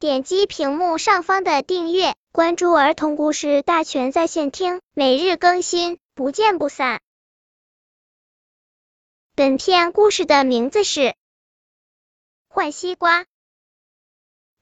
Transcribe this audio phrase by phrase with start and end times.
[0.00, 7.00] 点击屏幕上方的订阅，关注儿童故事大全在线听，每日更新，不见不散。
[9.34, 11.16] 本片故事的名字是
[12.46, 13.26] 换西瓜。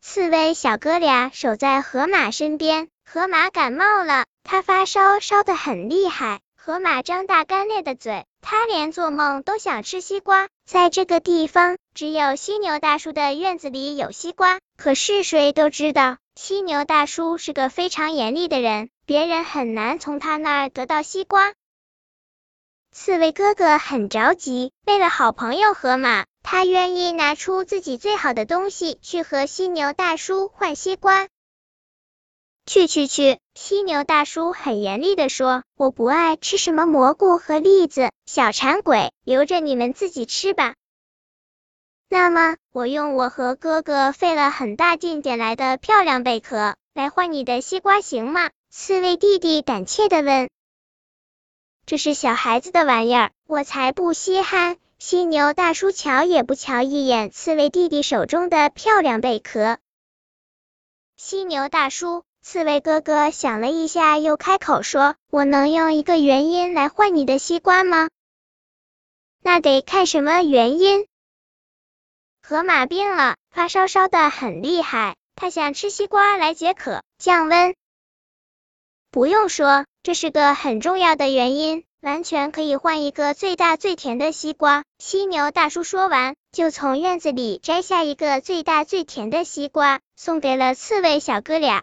[0.00, 6.40] 刺猬小哥俩守在河马身边，河马感冒了，它发烧，烧得很厉害。
[6.56, 10.48] 河马张大干裂的嘴，它连做梦都想吃西瓜。
[10.66, 14.58] 在这个地方，只有犀牛大叔的院子里有西瓜。
[14.76, 21.54] 可是谁都知道，犀牛大叔是个非常严厉的人，别人很难从他那儿得到西瓜。
[22.90, 31.28] 刺猬哥哥很着急，为了好朋友河马，他愿意拿出自己最好的东西去和犀牛大叔换西瓜。
[32.66, 33.38] 去去去！
[33.54, 40.74] 犀牛大叔很严厉的说：“我不爱吃什么蘑菇和栗子，小馋鬼，留着你们自己吃吧。”
[42.10, 48.50] 那么，我用我和哥哥费了很大劲点来的漂亮贝壳来换你的西瓜，行吗？
[48.68, 50.50] 刺猬弟弟胆怯的问。
[51.86, 54.76] 这是小孩子的玩意儿，我才不稀罕！
[54.98, 59.78] 犀牛大叔瞧也不瞧一眼刺猬弟弟手中的漂亮贝壳。
[61.16, 62.24] 犀牛大叔。
[62.48, 68.08] 刺猬哥哥想了一下，又开口说：“我能用一个原因来换你的西瓜吗？”
[69.42, 71.08] 那得看什么原因。
[72.40, 77.74] 河马病了，发烧烧的很厉害，他想吃西瓜来解渴降温。
[79.10, 84.84] 不用说，这是个很重要的原因，完全可以换一个最大最甜的西瓜。
[85.00, 91.82] 犀牛大叔说完，就从院子里摘下一个最大最甜的西瓜，送给了刺猬小哥俩。